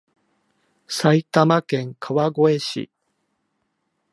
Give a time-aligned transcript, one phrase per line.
[0.87, 2.89] 埼玉県川越市